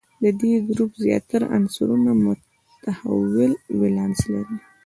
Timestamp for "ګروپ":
0.69-0.91